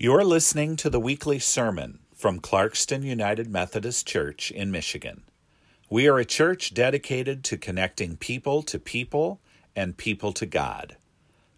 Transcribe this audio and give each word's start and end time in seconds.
You're 0.00 0.22
listening 0.22 0.76
to 0.76 0.90
the 0.90 1.00
weekly 1.00 1.40
sermon 1.40 1.98
from 2.14 2.38
Clarkston 2.38 3.02
United 3.02 3.50
Methodist 3.50 4.06
Church 4.06 4.52
in 4.52 4.70
Michigan. 4.70 5.24
We 5.90 6.06
are 6.06 6.20
a 6.20 6.24
church 6.24 6.72
dedicated 6.72 7.42
to 7.42 7.58
connecting 7.58 8.16
people 8.16 8.62
to 8.62 8.78
people 8.78 9.40
and 9.74 9.96
people 9.96 10.32
to 10.34 10.46
God. 10.46 10.98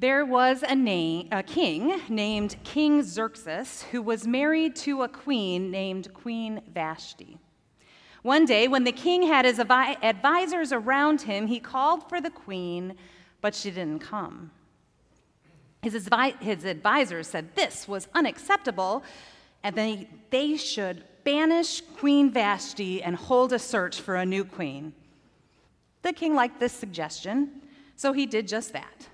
There 0.00 0.24
was 0.24 0.62
a, 0.62 1.28
a 1.32 1.42
king 1.42 2.00
named 2.08 2.54
King 2.62 3.02
Xerxes 3.02 3.82
who 3.90 4.00
was 4.00 4.28
married 4.28 4.76
to 4.76 5.02
a 5.02 5.08
queen 5.08 5.72
named 5.72 6.14
Queen 6.14 6.60
Vashti. 6.72 7.36
One 8.22 8.44
day, 8.44 8.68
when 8.68 8.84
the 8.84 8.92
king 8.92 9.24
had 9.24 9.44
his 9.44 9.58
advisors 9.58 10.72
around 10.72 11.22
him, 11.22 11.48
he 11.48 11.58
called 11.58 12.08
for 12.08 12.20
the 12.20 12.30
queen, 12.30 12.94
but 13.40 13.56
she 13.56 13.72
didn't 13.72 13.98
come. 13.98 14.52
His, 15.82 16.08
his 16.40 16.64
advisors 16.64 17.26
said 17.26 17.56
this 17.56 17.88
was 17.88 18.06
unacceptable, 18.14 19.02
and 19.64 19.74
they, 19.74 20.08
they 20.30 20.56
should 20.56 21.02
banish 21.24 21.80
Queen 21.96 22.30
Vashti 22.30 23.02
and 23.02 23.16
hold 23.16 23.52
a 23.52 23.58
search 23.58 24.00
for 24.00 24.14
a 24.14 24.24
new 24.24 24.44
queen. 24.44 24.92
The 26.02 26.12
king 26.12 26.36
liked 26.36 26.60
this 26.60 26.72
suggestion, 26.72 27.62
so 27.96 28.12
he 28.12 28.26
did 28.26 28.46
just 28.46 28.72
that. 28.72 29.08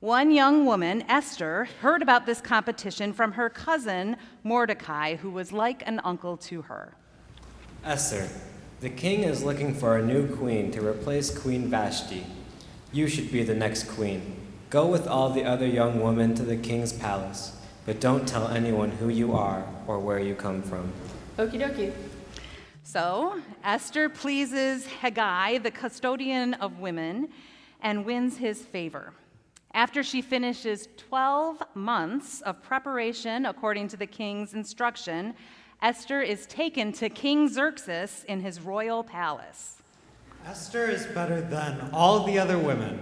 One 0.00 0.30
young 0.30 0.64
woman, 0.64 1.04
Esther, 1.10 1.68
heard 1.82 2.00
about 2.00 2.24
this 2.24 2.40
competition 2.40 3.12
from 3.12 3.32
her 3.32 3.50
cousin, 3.50 4.16
Mordecai, 4.44 5.16
who 5.16 5.28
was 5.28 5.52
like 5.52 5.86
an 5.86 6.00
uncle 6.04 6.38
to 6.38 6.62
her. 6.62 6.94
Esther, 7.84 8.26
the 8.80 8.88
king 8.88 9.24
is 9.24 9.44
looking 9.44 9.74
for 9.74 9.98
a 9.98 10.02
new 10.02 10.26
queen 10.26 10.70
to 10.70 10.80
replace 10.80 11.38
Queen 11.38 11.68
Vashti. 11.68 12.24
You 12.92 13.08
should 13.08 13.30
be 13.30 13.42
the 13.42 13.54
next 13.54 13.90
queen. 13.90 14.36
Go 14.70 14.86
with 14.86 15.06
all 15.06 15.28
the 15.28 15.44
other 15.44 15.66
young 15.66 16.00
women 16.00 16.34
to 16.36 16.44
the 16.44 16.56
king's 16.56 16.94
palace, 16.94 17.60
but 17.84 18.00
don't 18.00 18.26
tell 18.26 18.48
anyone 18.48 18.92
who 18.92 19.10
you 19.10 19.34
are 19.34 19.66
or 19.86 19.98
where 19.98 20.18
you 20.18 20.34
come 20.34 20.62
from. 20.62 20.90
Okie 21.36 21.60
dokie. 21.60 21.92
So, 22.84 23.38
Esther 23.62 24.08
pleases 24.08 24.86
Hegai, 24.86 25.62
the 25.62 25.70
custodian 25.70 26.54
of 26.54 26.78
women, 26.78 27.28
and 27.82 28.06
wins 28.06 28.38
his 28.38 28.62
favor. 28.62 29.12
After 29.72 30.02
she 30.02 30.20
finishes 30.20 30.88
12 30.96 31.62
months 31.74 32.40
of 32.40 32.60
preparation 32.62 33.46
according 33.46 33.88
to 33.88 33.96
the 33.96 34.06
king's 34.06 34.52
instruction, 34.52 35.34
Esther 35.80 36.20
is 36.20 36.46
taken 36.46 36.92
to 36.92 37.08
King 37.08 37.48
Xerxes 37.48 38.24
in 38.28 38.40
his 38.40 38.60
royal 38.60 39.04
palace. 39.04 39.76
Esther 40.44 40.86
is 40.86 41.06
better 41.06 41.40
than 41.40 41.90
all 41.92 42.24
the 42.24 42.38
other 42.38 42.58
women. 42.58 42.98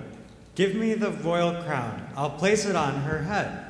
Give 0.54 0.74
me 0.74 0.94
the 0.94 1.10
royal 1.10 1.62
crown. 1.62 2.06
I'll 2.16 2.30
place 2.30 2.66
it 2.66 2.76
on 2.76 2.94
her 3.02 3.22
head. 3.22 3.64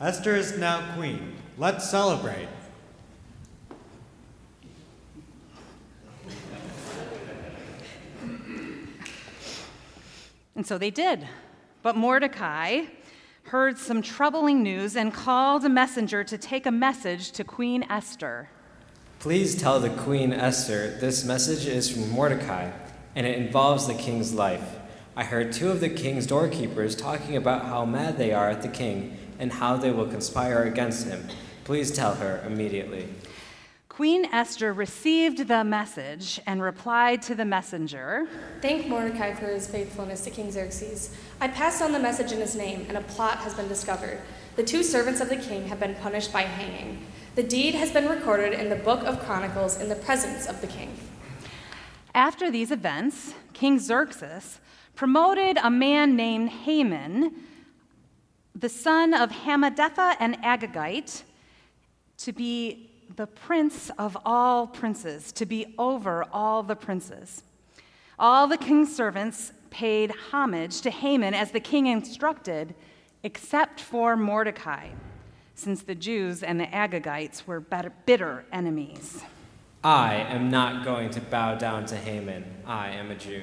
Esther 0.00 0.36
is 0.36 0.58
now 0.58 0.94
queen. 0.94 1.36
Let's 1.56 1.88
celebrate. 1.88 2.48
And 10.54 10.66
so 10.66 10.76
they 10.78 10.90
did. 10.90 11.26
But 11.82 11.96
Mordecai 11.96 12.82
heard 13.44 13.76
some 13.76 14.02
troubling 14.02 14.62
news 14.62 14.96
and 14.96 15.12
called 15.12 15.64
a 15.64 15.68
messenger 15.68 16.22
to 16.22 16.38
take 16.38 16.64
a 16.64 16.70
message 16.70 17.32
to 17.32 17.42
Queen 17.42 17.84
Esther. 17.90 18.48
Please 19.18 19.60
tell 19.60 19.80
the 19.80 19.90
Queen 19.90 20.32
Esther 20.32 20.96
this 21.00 21.24
message 21.24 21.66
is 21.66 21.90
from 21.90 22.08
Mordecai, 22.10 22.70
and 23.16 23.26
it 23.26 23.36
involves 23.36 23.88
the 23.88 23.94
king's 23.94 24.32
life. 24.32 24.76
I 25.16 25.24
heard 25.24 25.52
two 25.52 25.70
of 25.70 25.80
the 25.80 25.88
king's 25.88 26.26
doorkeepers 26.26 26.94
talking 26.94 27.36
about 27.36 27.64
how 27.64 27.84
mad 27.84 28.16
they 28.16 28.32
are 28.32 28.48
at 28.48 28.62
the 28.62 28.68
king 28.68 29.18
and 29.40 29.52
how 29.52 29.76
they 29.76 29.90
will 29.90 30.06
conspire 30.06 30.62
against 30.62 31.08
him. 31.08 31.26
Please 31.64 31.90
tell 31.90 32.14
her 32.14 32.44
immediately. 32.46 33.08
Queen 33.92 34.24
Esther 34.32 34.72
received 34.72 35.48
the 35.48 35.62
message 35.62 36.40
and 36.46 36.62
replied 36.62 37.20
to 37.20 37.34
the 37.34 37.44
messenger 37.44 38.26
Thank 38.62 38.88
Mordecai 38.88 39.34
for 39.34 39.48
his 39.48 39.66
faithfulness 39.66 40.22
to 40.22 40.30
King 40.30 40.50
Xerxes. 40.50 41.14
I 41.42 41.48
passed 41.48 41.82
on 41.82 41.92
the 41.92 41.98
message 41.98 42.32
in 42.32 42.40
his 42.40 42.56
name, 42.56 42.86
and 42.88 42.96
a 42.96 43.02
plot 43.02 43.36
has 43.40 43.52
been 43.52 43.68
discovered. 43.68 44.22
The 44.56 44.62
two 44.62 44.82
servants 44.82 45.20
of 45.20 45.28
the 45.28 45.36
king 45.36 45.68
have 45.68 45.78
been 45.78 45.94
punished 45.96 46.32
by 46.32 46.40
hanging. 46.40 47.04
The 47.34 47.42
deed 47.42 47.74
has 47.74 47.92
been 47.92 48.08
recorded 48.08 48.54
in 48.54 48.70
the 48.70 48.76
book 48.76 49.04
of 49.04 49.20
Chronicles 49.26 49.78
in 49.78 49.90
the 49.90 49.94
presence 49.94 50.46
of 50.46 50.62
the 50.62 50.68
king. 50.68 50.96
After 52.14 52.50
these 52.50 52.70
events, 52.70 53.34
King 53.52 53.78
Xerxes 53.78 54.58
promoted 54.94 55.58
a 55.62 55.70
man 55.70 56.16
named 56.16 56.48
Haman, 56.48 57.34
the 58.54 58.70
son 58.70 59.12
of 59.12 59.30
Hammedatha 59.30 60.16
and 60.18 60.38
Agagite, 60.42 61.24
to 62.16 62.32
be 62.32 62.88
the 63.16 63.26
prince 63.26 63.90
of 63.98 64.16
all 64.24 64.66
princes, 64.66 65.32
to 65.32 65.46
be 65.46 65.74
over 65.78 66.24
all 66.32 66.62
the 66.62 66.76
princes. 66.76 67.42
All 68.18 68.46
the 68.46 68.56
king's 68.56 68.94
servants 68.94 69.52
paid 69.70 70.12
homage 70.30 70.80
to 70.82 70.90
Haman 70.90 71.34
as 71.34 71.50
the 71.50 71.60
king 71.60 71.86
instructed, 71.86 72.74
except 73.22 73.80
for 73.80 74.16
Mordecai, 74.16 74.88
since 75.54 75.82
the 75.82 75.94
Jews 75.94 76.42
and 76.42 76.60
the 76.60 76.66
Agagites 76.66 77.46
were 77.46 77.60
bitter 77.60 78.44
enemies. 78.52 79.22
I 79.84 80.14
am 80.14 80.50
not 80.50 80.84
going 80.84 81.10
to 81.10 81.20
bow 81.20 81.56
down 81.56 81.86
to 81.86 81.96
Haman. 81.96 82.44
I 82.66 82.90
am 82.90 83.10
a 83.10 83.16
Jew. 83.16 83.42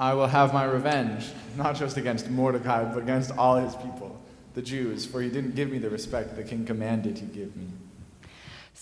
I 0.00 0.14
will 0.14 0.26
have 0.26 0.54
my 0.54 0.64
revenge, 0.64 1.26
not 1.56 1.76
just 1.76 1.96
against 1.96 2.30
Mordecai, 2.30 2.84
but 2.84 3.02
against 3.02 3.30
all 3.32 3.56
his 3.56 3.76
people, 3.76 4.18
the 4.54 4.62
Jews, 4.62 5.04
for 5.04 5.20
he 5.20 5.28
didn't 5.28 5.54
give 5.54 5.70
me 5.70 5.78
the 5.78 5.90
respect 5.90 6.34
the 6.34 6.42
king 6.42 6.64
commanded 6.64 7.18
he 7.18 7.26
give 7.26 7.54
me. 7.56 7.68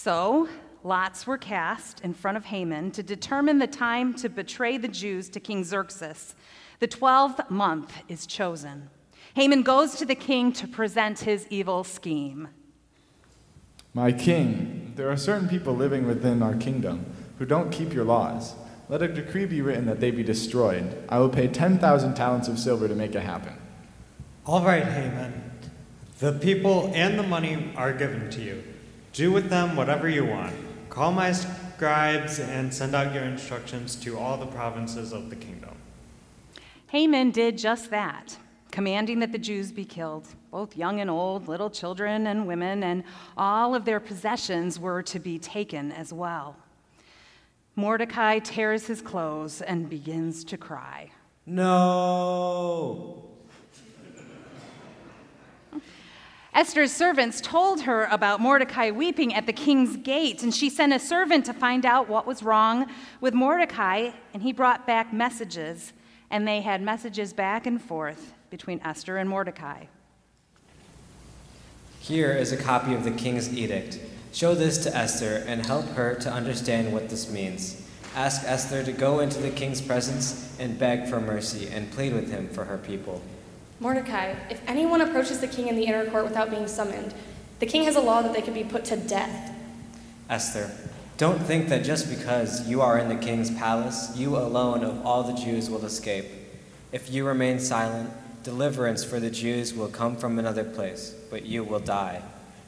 So 0.03 0.49
lots 0.83 1.27
were 1.27 1.37
cast 1.37 2.01
in 2.01 2.15
front 2.15 2.39
of 2.39 2.47
Haman 2.47 2.91
to 2.93 3.03
determine 3.03 3.59
the 3.59 3.67
time 3.67 4.15
to 4.15 4.31
betray 4.31 4.79
the 4.79 4.89
Jews 4.89 5.29
to 5.29 5.41
King 5.41 5.63
Xerxes. 5.63 6.35
The 6.79 6.89
12th 6.89 7.51
month 7.51 7.93
is 8.09 8.27
chosen. 8.27 8.89
Haman 9.35 9.61
goes 9.61 9.97
to 9.97 10.07
the 10.07 10.15
king 10.15 10.53
to 10.53 10.67
present 10.67 11.19
his 11.19 11.47
evil 11.51 11.85
scheme. 11.85 12.49
My 13.93 14.11
king, 14.11 14.95
there 14.97 15.11
are 15.11 15.19
certain 15.19 15.51
people 15.51 15.77
living 15.77 16.07
within 16.07 16.43
our 16.43 16.55
kingdom 16.55 17.05
who 17.39 17.45
don't 17.45 17.71
keep 17.71 17.93
your 17.93 18.07
laws. 18.07 18.55
Let 18.89 19.03
a 19.03 19.09
decree 19.09 19.45
be 19.45 19.61
written 19.61 19.85
that 19.85 20.01
they 20.01 20.11
be 20.11 20.23
destroyed. 20.23 20.97
I 21.11 21.19
will 21.19 21.29
pay 21.29 21.47
10,000 21.47 22.15
talents 22.15 22.49
of 22.49 22.59
silver 22.59 22.89
to 22.89 22.95
make 22.95 23.15
it 23.15 23.21
happen. 23.21 23.53
All 24.47 24.65
right, 24.65 24.83
Haman. 24.83 25.61
The 26.21 26.33
people 26.33 26.91
and 26.95 27.19
the 27.19 27.23
money 27.23 27.75
are 27.77 27.93
given 27.93 28.31
to 28.31 28.41
you. 28.41 28.65
Do 29.13 29.33
with 29.33 29.51
them 29.51 29.75
whatever 29.75 30.09
you 30.09 30.25
want. 30.25 30.55
Call 30.89 31.13
my 31.13 31.33
scribes 31.33 32.39
and 32.39 32.73
send 32.73 32.95
out 32.95 33.13
your 33.13 33.25
instructions 33.25 33.97
to 33.97 34.19
all 34.19 34.37
the 34.37 34.47
provinces 34.47 35.13
of 35.13 35.31
the 35.31 35.37
kingdom. 35.37 35.75
Haman 36.89 37.31
did 37.31 37.57
just 37.59 37.91
that, 37.91 38.37
commanding 38.71 39.21
that 39.21 39.33
the 39.33 39.39
Jews 39.39 39.73
be 39.73 39.85
killed, 39.85 40.27
both 40.51 40.77
young 40.77 41.01
and 41.01 41.09
old, 41.09 41.49
little 41.49 41.71
children 41.71 42.27
and 42.27 42.47
women, 42.47 42.83
and 42.83 43.05
all 43.37 43.75
of 43.75 43.85
their 43.85 44.01
possessions 44.01 44.79
were 44.79 45.03
to 45.05 45.19
be 45.19 45.39
taken 45.39 45.91
as 45.93 46.13
well. 46.13 46.57
Mordecai 47.77 48.41
tears 48.41 48.87
his 48.87 49.01
clothes 49.01 49.63
and 49.63 49.89
begins 49.89 50.45
to 50.45 50.57
cry. 50.57 51.11
No! 51.47 53.30
Esther's 56.53 56.93
servants 56.93 57.41
told 57.41 57.83
her 57.83 58.07
about 58.07 58.41
Mordecai 58.41 58.91
weeping 58.91 59.33
at 59.33 59.47
the 59.47 59.53
king's 59.53 59.97
gate, 59.97 60.43
and 60.43 60.53
she 60.53 60.69
sent 60.69 60.93
a 60.93 60.99
servant 60.99 61.47
to 61.47 61.53
find 61.53 61.87
out 61.87 62.09
what 62.09 62.27
was 62.27 62.43
wrong 62.43 62.87
with 63.21 63.35
Mordecai, 63.35 64.11
and 64.35 64.43
he 64.43 64.53
brought 64.53 64.85
back 64.85 65.13
messages, 65.13 65.93
and 66.29 66.49
they 66.49 66.61
had 66.61 66.83
messages 66.83 67.33
back 67.33 67.67
and 67.67 67.81
forth 67.81 68.35
between 68.51 68.81
Esther 68.85 69.17
and 69.17 69.31
Mordecai. 69.31 69.85
Here 72.01 72.33
is 72.33 72.51
a 72.51 72.57
copy 72.57 72.95
of 72.95 73.05
the 73.05 73.13
king's 73.13 73.57
edict. 73.57 74.01
Show 74.33 74.55
this 74.57 74.79
to 74.79 74.97
Esther 74.97 75.45
and 75.47 75.65
help 75.65 75.87
her 75.91 76.17
to 76.17 76.33
understand 76.33 76.93
what 76.93 77.09
this 77.11 77.31
means. 77.31 77.87
Ask 78.17 78.43
Esther 78.45 78.83
to 78.83 78.93
go 78.93 79.21
into 79.21 79.39
the 79.41 79.51
king's 79.51 79.81
presence 79.81 80.57
and 80.59 80.77
beg 80.77 81.07
for 81.07 81.21
mercy 81.21 81.69
and 81.69 81.93
plead 81.93 82.13
with 82.13 82.29
him 82.33 82.49
for 82.49 82.65
her 82.65 82.79
people. 82.79 83.23
Mordecai, 83.81 84.35
if 84.51 84.61
anyone 84.69 85.01
approaches 85.01 85.41
the 85.41 85.49
king 85.49 85.69
in 85.69 85.75
the 85.75 85.85
inner 85.85 86.05
court 86.11 86.25
without 86.25 86.51
being 86.51 86.69
summoned, 86.69 87.15
the 87.61 87.67
king 87.67 87.85
has 87.85 87.97
a 87.97 88.01
law 88.01 88.21
that 88.21 88.35
they 88.35 88.43
could 88.43 88.53
be 88.53 88.63
put 88.63 88.85
to 88.87 88.97
death. 88.97 89.55
Esther, 90.29 90.71
don't 91.17 91.43
think 91.43 91.71
that 91.71 91.83
just 91.83 92.11
because 92.11 92.69
you 92.69 92.83
are 92.83 92.99
in 92.99 93.09
the 93.09 93.17
king's 93.17 93.51
palace, 93.51 94.15
you 94.17 94.37
alone 94.37 94.85
of 94.85 95.05
all 95.05 95.23
the 95.23 95.33
Jews 95.33 95.71
will 95.71 95.85
escape. 95.87 96.27
If 96.93 97.11
you 97.11 97.27
remain 97.27 97.59
silent, 97.59 98.11
deliverance 98.43 99.03
for 99.03 99.19
the 99.19 99.31
Jews 99.31 99.73
will 99.73 99.89
come 99.89 100.15
from 100.15 100.39
another 100.39 100.65
place, 100.65 101.15
but 101.31 101.47
you 101.47 101.65
will 101.65 101.81
die. 101.81 102.23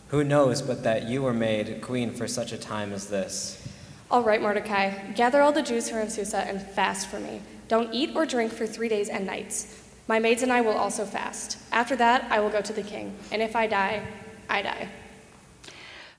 Who 0.09 0.25
knows 0.25 0.63
but 0.63 0.83
that 0.83 1.09
you 1.09 1.23
were 1.23 1.35
made 1.35 1.83
queen 1.83 2.13
for 2.13 2.27
such 2.27 2.53
a 2.53 2.59
time 2.59 2.93
as 2.93 3.09
this? 3.09 3.67
All 4.11 4.23
right, 4.23 4.41
Mordecai, 4.41 5.13
gather 5.13 5.43
all 5.43 5.53
the 5.53 5.63
Jews 5.63 5.89
who 5.89 5.97
are 5.97 6.01
in 6.01 6.11
Susa 6.11 6.39
and 6.39 6.61
fast 6.61 7.09
for 7.09 7.21
me. 7.21 7.43
Don't 7.69 7.93
eat 7.93 8.15
or 8.15 8.25
drink 8.25 8.53
for 8.53 8.67
three 8.67 8.89
days 8.89 9.09
and 9.09 9.27
nights. 9.27 9.79
My 10.09 10.19
maids 10.19 10.43
and 10.43 10.53
I 10.53 10.61
will 10.61 10.77
also 10.77 11.05
fast. 11.05 11.59
After 11.71 11.97
that, 11.97 12.31
I 12.31 12.41
will 12.41 12.51
go 12.51 12.61
to 12.61 12.73
the 12.73 12.83
king, 12.83 13.17
and 13.31 13.41
if 13.41 13.55
I 13.55 13.67
die, 13.67 14.03
I 14.49 14.63
die. 14.63 14.89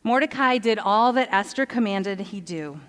Mordecai 0.03 0.57
did 0.57 0.79
all 0.79 1.13
that 1.13 1.29
Esther 1.31 1.65
commanded 1.65 2.19
he 2.19 2.39
do. 2.39 2.79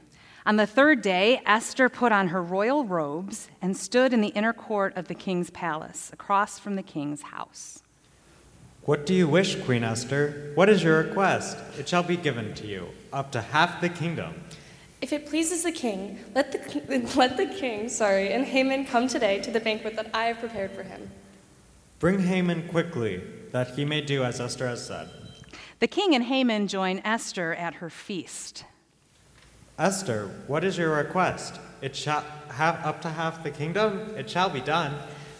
On 0.47 0.57
the 0.57 0.67
third 0.67 1.01
day, 1.01 1.41
Esther 1.47 1.89
put 1.89 2.13
on 2.13 2.29
her 2.29 2.43
royal 2.43 2.85
robes 2.85 3.49
and 3.63 3.77
stood 3.77 4.13
in 4.13 4.21
the 4.21 4.29
inner 4.29 4.53
court 4.53 4.97
of 4.97 5.09
the 5.09 5.15
king's 5.15 5.51
palace, 5.51 6.11
across 6.13 6.59
from 6.59 6.77
the 6.77 6.83
king's 6.83 7.23
house. 7.23 7.83
What 8.83 9.07
do 9.07 9.15
you 9.15 9.27
wish, 9.27 9.57
Queen 9.63 9.83
Esther? 9.83 10.53
What 10.55 10.69
is 10.69 10.83
your 10.83 11.03
request? 11.03 11.57
It 11.79 11.89
shall 11.89 12.03
be 12.03 12.19
given 12.19 12.53
to 12.55 12.67
you, 12.67 12.89
up 13.13 13.33
to 13.33 13.41
half 13.41 13.81
the 13.81 13.89
kingdom. 13.89 14.35
If 15.03 15.13
it 15.13 15.27
pleases 15.27 15.63
the 15.63 15.73
king, 15.73 16.19
let 16.35 16.53
the, 16.53 17.11
let 17.17 17.37
the 17.37 17.47
king, 17.47 17.89
sorry, 17.89 18.33
and 18.33 18.45
Haman 18.45 18.87
come 18.87 19.09
today 19.09 19.41
to 19.41 19.51
the 19.51 19.61
banquet 19.61 19.97
that 19.97 20.11
I 20.15 20.27
have 20.27 20.39
prepared 20.39 20.73
for 20.73 20.83
him. 20.83 21.11
Bring 21.99 22.21
Haman 22.21 22.69
quickly, 22.69 23.23
that 23.53 23.71
he 23.71 23.85
may 23.85 24.01
do 24.01 24.25
as 24.25 24.41
Esther 24.41 24.67
has 24.69 24.85
said. 24.85 25.09
The 25.81 25.89
king 25.89 26.15
and 26.15 26.25
Haman 26.25 26.69
join 26.69 27.01
Esther 27.05 27.55
at 27.55 27.75
her 27.75 27.91
feast. 27.91 28.65
Esther, 29.79 30.31
what 30.47 30.65
is 30.65 30.79
your 30.79 30.97
request? 30.97 31.61
It 31.83 31.97
shall 31.97 32.25
have 32.49 32.77
up 32.85 33.03
to 33.03 33.09
half 33.09 33.43
the 33.43 33.51
kingdom? 33.51 34.15
It 34.17 34.31
shall 34.31 34.49
be 34.49 34.61
done. 34.61 34.95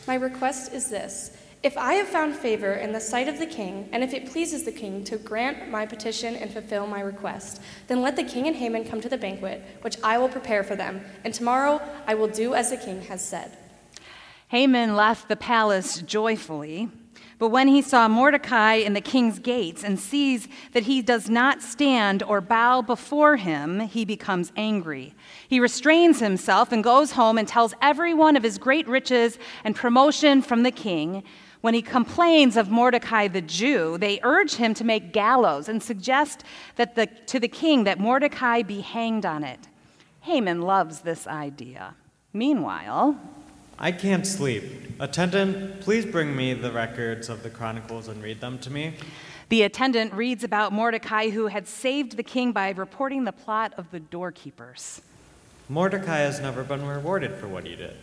My 0.07 0.17
request 0.17 0.73
is 0.73 0.91
this 0.91 1.37
If 1.65 1.79
I 1.79 1.95
have 1.95 2.09
found 2.09 2.37
favor 2.37 2.75
in 2.75 2.93
the 2.93 3.01
sight 3.01 3.27
of 3.27 3.39
the 3.39 3.47
king, 3.47 3.89
and 3.91 4.05
if 4.05 4.13
it 4.13 4.31
pleases 4.31 4.65
the 4.65 4.71
king 4.71 5.03
to 5.05 5.17
grant 5.17 5.71
my 5.71 5.87
petition 5.87 6.37
and 6.37 6.51
fulfill 6.51 6.87
my 6.87 7.01
request, 7.01 7.59
then 7.87 8.03
let 8.03 8.17
the 8.17 8.23
king 8.23 8.47
and 8.47 8.55
Haman 8.55 8.85
come 8.85 9.01
to 9.01 9.09
the 9.09 9.17
banquet, 9.17 9.65
which 9.81 9.97
I 10.05 10.19
will 10.19 10.29
prepare 10.29 10.63
for 10.63 10.77
them, 10.77 11.01
and 11.25 11.33
tomorrow 11.33 11.81
I 12.07 12.17
will 12.17 12.29
do 12.29 12.53
as 12.53 12.69
the 12.69 12.77
king 12.77 13.01
has 13.05 13.27
said. 13.27 13.57
Haman 14.49 14.95
left 14.95 15.31
the 15.31 15.37
palace 15.37 16.03
joyfully. 16.03 16.91
But 17.39 17.49
when 17.49 17.69
he 17.69 17.81
saw 17.81 18.09
Mordecai 18.09 18.75
in 18.75 18.93
the 18.93 19.01
king's 19.01 19.39
gates 19.39 19.83
and 19.83 19.99
sees 19.99 20.47
that 20.73 20.85
he 20.85 21.01
does 21.01 21.31
not 21.31 21.63
stand 21.63 22.23
or 22.23 22.43
bow 22.43 22.83
before 22.83 23.37
him, 23.37 23.81
he 23.81 24.05
becomes 24.05 24.53
angry. 24.55 25.15
He 25.49 25.61
restrains 25.61 26.21
himself 26.21 26.73
and 26.73 26.85
goes 26.85 27.13
home 27.13 27.39
and 27.39 27.49
tells 27.49 27.75
everyone 27.81 28.37
of 28.37 28.43
his 28.43 28.59
great 28.59 28.87
riches 28.87 29.39
and 29.65 29.75
promotion 29.75 30.43
from 30.43 30.63
the 30.63 30.71
king. 30.71 31.25
When 31.65 31.73
he 31.73 31.81
complains 31.81 32.59
of 32.59 32.71
Mordecai 32.71 33.27
the 33.27 33.41
Jew, 33.41 33.97
they 33.97 34.21
urge 34.23 34.57
him 34.57 34.75
to 34.75 34.85
make 34.85 35.15
gallows 35.15 35.67
and 35.67 35.83
suggest 35.83 36.45
that 36.77 36.95
the, 36.95 37.07
to 37.07 37.41
the 37.41 37.49
king 37.49 37.85
that 37.85 37.99
Mordecai 37.99 38.61
be 38.61 38.83
hanged 38.83 39.25
on 39.25 39.43
it. 39.43 39.61
Haman 40.21 40.61
loves 40.61 41.01
this 41.01 41.27
idea. 41.27 41.95
Meanwhile, 42.35 43.19
I 43.79 43.93
can't 43.93 44.27
sleep. 44.27 44.65
Attendant, 45.01 45.81
please 45.81 46.05
bring 46.05 46.37
me 46.37 46.53
the 46.53 46.71
records 46.71 47.31
of 47.31 47.43
the 47.43 47.49
Chronicles 47.49 48.09
and 48.09 48.23
read 48.23 48.43
them 48.43 48.59
to 48.59 48.71
me. 48.71 48.97
The 49.49 49.63
attendant 49.63 50.13
reads 50.13 50.45
about 50.45 50.71
Mordecai, 50.71 51.31
who 51.31 51.47
had 51.47 51.67
saved 51.67 52.19
the 52.19 52.23
king 52.23 52.53
by 52.53 52.73
reporting 52.73 53.25
the 53.25 53.33
plot 53.33 53.73
of 53.79 53.91
the 53.91 54.01
doorkeepers. 54.01 55.01
Mordecai 55.71 56.19
has 56.19 56.41
never 56.41 56.63
been 56.63 56.87
rewarded 56.87 57.37
for 57.37 57.49
what 57.49 57.65
he 57.67 57.75
did. 57.75 57.97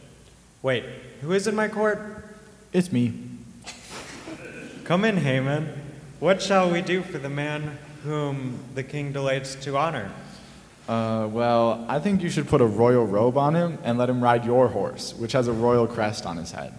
Wait, 0.63 0.83
who 1.21 1.31
is 1.33 1.45
in 1.45 1.53
my 1.53 1.67
court? 1.67 2.25
It's 2.73 2.91
me. 2.91 3.30
Come 4.83 5.05
in, 5.05 5.17
Haman. 5.17 5.69
What 6.19 6.41
shall 6.41 6.69
we 6.71 6.81
do 6.81 7.01
for 7.01 7.17
the 7.17 7.29
man 7.29 7.77
whom 8.03 8.59
the 8.73 8.83
king 8.83 9.11
delights 9.11 9.55
to 9.55 9.77
honor? 9.77 10.11
Uh, 10.87 11.27
well, 11.31 11.85
I 11.87 11.99
think 11.99 12.21
you 12.21 12.29
should 12.29 12.47
put 12.47 12.61
a 12.61 12.65
royal 12.65 13.05
robe 13.05 13.37
on 13.37 13.55
him 13.55 13.77
and 13.83 13.97
let 13.97 14.09
him 14.09 14.21
ride 14.21 14.43
your 14.43 14.67
horse, 14.67 15.13
which 15.13 15.33
has 15.33 15.47
a 15.47 15.53
royal 15.53 15.87
crest 15.87 16.25
on 16.25 16.37
his 16.37 16.51
head. 16.51 16.73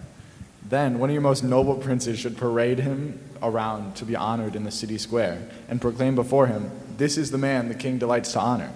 Then 0.67 0.99
one 0.99 1.09
of 1.09 1.13
your 1.13 1.21
most 1.21 1.43
noble 1.43 1.75
princes 1.75 2.19
should 2.19 2.37
parade 2.37 2.79
him 2.79 3.19
around 3.41 3.95
to 3.95 4.05
be 4.05 4.15
honored 4.15 4.55
in 4.55 4.63
the 4.63 4.71
city 4.71 4.97
square 4.97 5.41
and 5.69 5.81
proclaim 5.81 6.15
before 6.15 6.47
him, 6.47 6.71
This 6.97 7.17
is 7.17 7.31
the 7.31 7.37
man 7.37 7.69
the 7.69 7.75
king 7.75 7.97
delights 7.97 8.33
to 8.33 8.39
honor. 8.39 8.71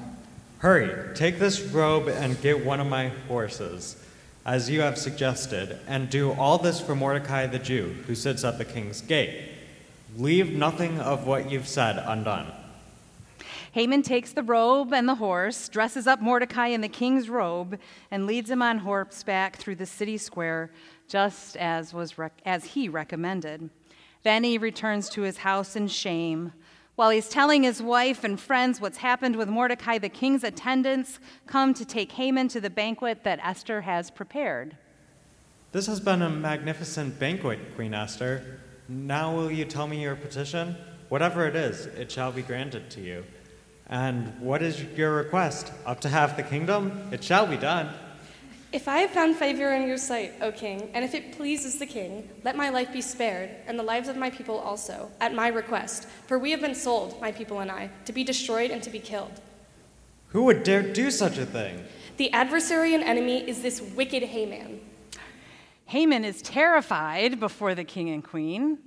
Hurry, 0.59 1.13
take 1.15 1.37
this 1.37 1.61
robe 1.61 2.07
and 2.07 2.41
get 2.41 2.65
one 2.65 2.79
of 2.79 2.87
my 2.87 3.09
horses, 3.27 3.95
as 4.47 4.69
you 4.69 4.79
have 4.79 4.97
suggested, 4.97 5.77
and 5.87 6.09
do 6.09 6.31
all 6.31 6.57
this 6.57 6.79
for 6.79 6.95
Mordecai 6.95 7.45
the 7.47 7.59
Jew, 7.59 7.93
who 8.07 8.15
sits 8.15 8.45
at 8.45 8.57
the 8.57 8.63
king's 8.63 9.01
gate. 9.01 9.51
Leave 10.15 10.53
nothing 10.53 11.01
of 11.01 11.27
what 11.27 11.51
you've 11.51 11.67
said 11.67 12.01
undone. 12.07 12.49
Haman 13.73 14.03
takes 14.03 14.31
the 14.31 14.41
robe 14.41 14.93
and 14.93 15.07
the 15.07 15.15
horse, 15.15 15.67
dresses 15.67 16.07
up 16.07 16.21
Mordecai 16.21 16.67
in 16.67 16.79
the 16.79 16.87
king's 16.87 17.29
robe, 17.29 17.77
and 18.09 18.25
leads 18.25 18.49
him 18.49 18.61
on 18.61 18.79
horseback 18.79 19.57
through 19.57 19.75
the 19.75 19.85
city 19.85 20.17
square, 20.17 20.71
just 21.09 21.57
as, 21.57 21.93
was 21.93 22.17
rec- 22.17 22.41
as 22.45 22.63
he 22.63 22.87
recommended. 22.87 23.69
Then 24.23 24.45
he 24.45 24.57
returns 24.57 25.09
to 25.09 25.23
his 25.23 25.39
house 25.39 25.75
in 25.75 25.89
shame. 25.89 26.53
While 26.97 27.11
he's 27.11 27.29
telling 27.29 27.61
his 27.61 27.79
wife 27.79 28.23
and 28.23 28.39
friends 28.39 28.81
what's 28.81 28.97
happened 28.97 29.35
with 29.35 29.47
Mordecai, 29.47 29.99
the 29.99 30.09
king's 30.09 30.43
attendants 30.43 31.19
come 31.45 31.75
to 31.75 31.85
take 31.85 32.13
Haman 32.13 32.47
to 32.47 32.59
the 32.59 32.71
banquet 32.71 33.23
that 33.23 33.39
Esther 33.43 33.81
has 33.81 34.09
prepared. 34.09 34.75
This 35.73 35.85
has 35.85 35.99
been 35.99 36.23
a 36.23 36.29
magnificent 36.31 37.19
banquet, 37.19 37.59
Queen 37.75 37.93
Esther. 37.93 38.61
Now 38.89 39.35
will 39.35 39.51
you 39.51 39.63
tell 39.63 39.85
me 39.85 40.01
your 40.01 40.15
petition? 40.15 40.75
Whatever 41.09 41.45
it 41.45 41.55
is, 41.55 41.85
it 41.85 42.11
shall 42.11 42.31
be 42.31 42.41
granted 42.41 42.89
to 42.89 43.01
you. 43.01 43.23
And 43.85 44.33
what 44.39 44.63
is 44.63 44.81
your 44.81 45.13
request? 45.13 45.71
Up 45.85 45.99
to 45.99 46.09
half 46.09 46.35
the 46.35 46.41
kingdom? 46.41 47.09
It 47.11 47.23
shall 47.23 47.45
be 47.45 47.57
done. 47.57 47.93
If 48.77 48.87
I 48.87 48.99
have 48.99 49.09
found 49.09 49.35
favor 49.37 49.73
in 49.73 49.87
your 49.87 49.97
sight, 49.97 50.33
O 50.39 50.51
king, 50.51 50.91
and 50.93 51.03
if 51.03 51.15
it 51.15 51.35
pleases 51.35 51.79
the 51.79 51.87
king, 51.87 52.29
let 52.43 52.55
my 52.55 52.69
life 52.69 52.93
be 52.93 53.01
spared, 53.01 53.49
and 53.65 53.79
the 53.79 53.81
lives 53.81 54.07
of 54.07 54.15
my 54.15 54.29
people 54.29 54.59
also, 54.59 55.09
at 55.19 55.33
my 55.33 55.47
request. 55.47 56.07
For 56.27 56.37
we 56.37 56.51
have 56.51 56.61
been 56.61 56.75
sold, 56.75 57.19
my 57.19 57.31
people 57.31 57.61
and 57.61 57.71
I, 57.71 57.89
to 58.05 58.13
be 58.13 58.23
destroyed 58.23 58.69
and 58.69 58.83
to 58.83 58.91
be 58.91 58.99
killed. 58.99 59.41
Who 60.27 60.43
would 60.43 60.61
dare 60.61 60.83
do 60.83 61.09
such 61.09 61.39
a 61.39 61.45
thing? 61.47 61.85
The 62.17 62.31
adversary 62.33 62.93
and 62.93 63.03
enemy 63.03 63.49
is 63.49 63.63
this 63.63 63.81
wicked 63.81 64.21
Haman. 64.21 64.79
Haman 65.85 66.23
is 66.23 66.43
terrified 66.43 67.39
before 67.39 67.73
the 67.73 67.83
king 67.83 68.11
and 68.11 68.23
queen. 68.23 68.77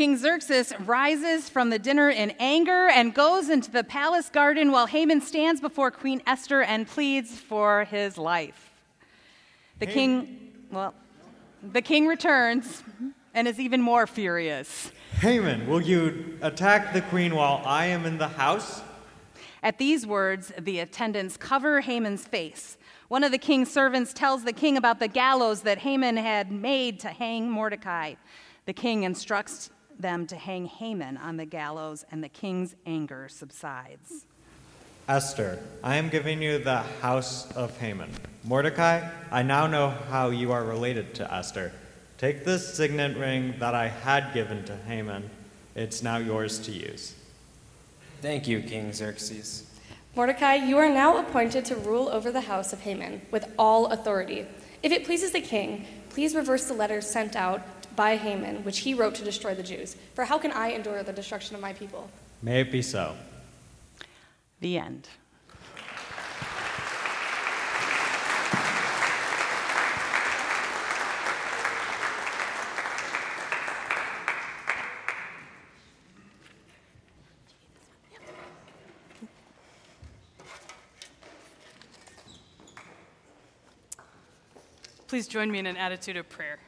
King 0.00 0.16
Xerxes 0.16 0.72
rises 0.86 1.50
from 1.50 1.68
the 1.68 1.78
dinner 1.78 2.08
in 2.08 2.30
anger 2.38 2.88
and 2.88 3.12
goes 3.12 3.50
into 3.50 3.70
the 3.70 3.84
palace 3.84 4.30
garden 4.30 4.72
while 4.72 4.86
Haman 4.86 5.20
stands 5.20 5.60
before 5.60 5.90
Queen 5.90 6.22
Esther 6.26 6.62
and 6.62 6.88
pleads 6.88 7.38
for 7.38 7.84
his 7.84 8.16
life. 8.16 8.70
The 9.78 9.84
king, 9.84 10.52
well, 10.72 10.94
the 11.62 11.82
king 11.82 12.06
returns 12.06 12.82
and 13.34 13.46
is 13.46 13.60
even 13.60 13.82
more 13.82 14.06
furious. 14.06 14.90
Haman, 15.18 15.66
will 15.68 15.82
you 15.82 16.38
attack 16.40 16.94
the 16.94 17.02
queen 17.02 17.34
while 17.34 17.60
I 17.66 17.84
am 17.84 18.06
in 18.06 18.16
the 18.16 18.28
house? 18.28 18.80
At 19.62 19.76
these 19.76 20.06
words, 20.06 20.50
the 20.58 20.78
attendants 20.78 21.36
cover 21.36 21.82
Haman's 21.82 22.26
face. 22.26 22.78
One 23.08 23.22
of 23.22 23.32
the 23.32 23.38
king's 23.38 23.70
servants 23.70 24.14
tells 24.14 24.44
the 24.44 24.54
king 24.54 24.78
about 24.78 24.98
the 24.98 25.08
gallows 25.08 25.60
that 25.60 25.76
Haman 25.80 26.16
had 26.16 26.50
made 26.50 27.00
to 27.00 27.08
hang 27.08 27.50
Mordecai. 27.50 28.14
The 28.64 28.72
king 28.72 29.02
instructs 29.02 29.68
them 30.02 30.26
to 30.26 30.36
hang 30.36 30.66
Haman 30.66 31.16
on 31.16 31.36
the 31.36 31.44
gallows, 31.44 32.04
and 32.10 32.22
the 32.22 32.28
king's 32.28 32.74
anger 32.86 33.28
subsides. 33.28 34.26
Esther, 35.08 35.58
I 35.82 35.96
am 35.96 36.08
giving 36.08 36.40
you 36.40 36.58
the 36.58 36.82
house 37.02 37.50
of 37.52 37.76
Haman. 37.78 38.10
Mordecai, 38.44 39.08
I 39.30 39.42
now 39.42 39.66
know 39.66 39.90
how 39.90 40.30
you 40.30 40.52
are 40.52 40.64
related 40.64 41.14
to 41.16 41.34
Esther. 41.34 41.72
Take 42.16 42.44
this 42.44 42.74
signet 42.74 43.16
ring 43.16 43.54
that 43.58 43.74
I 43.74 43.88
had 43.88 44.32
given 44.34 44.64
to 44.64 44.76
Haman. 44.76 45.28
It's 45.74 46.02
now 46.02 46.18
yours 46.18 46.58
to 46.60 46.72
use. 46.72 47.14
Thank 48.20 48.46
you, 48.46 48.60
King 48.60 48.92
Xerxes. 48.92 49.66
Mordecai, 50.14 50.56
you 50.56 50.76
are 50.76 50.90
now 50.90 51.18
appointed 51.18 51.64
to 51.66 51.76
rule 51.76 52.08
over 52.08 52.30
the 52.30 52.42
house 52.42 52.72
of 52.72 52.80
Haman 52.80 53.22
with 53.30 53.52
all 53.58 53.86
authority. 53.86 54.46
If 54.82 54.92
it 54.92 55.04
pleases 55.04 55.32
the 55.32 55.40
king, 55.40 55.86
please 56.10 56.34
reverse 56.34 56.66
the 56.66 56.74
letters 56.74 57.08
sent 57.08 57.36
out 57.36 57.79
by 57.96 58.16
Haman, 58.16 58.64
which 58.64 58.80
he 58.80 58.94
wrote 58.94 59.14
to 59.16 59.24
destroy 59.24 59.54
the 59.54 59.62
Jews. 59.62 59.96
For 60.14 60.24
how 60.24 60.38
can 60.38 60.52
I 60.52 60.70
endure 60.70 61.02
the 61.02 61.12
destruction 61.12 61.54
of 61.54 61.60
my 61.60 61.72
people? 61.72 62.10
May 62.42 62.60
it 62.60 62.72
be 62.72 62.82
so. 62.82 63.16
The 64.60 64.78
end. 64.78 65.08
Please 85.10 85.26
join 85.26 85.50
me 85.50 85.58
in 85.58 85.66
an 85.66 85.76
attitude 85.76 86.16
of 86.16 86.28
prayer. 86.28 86.60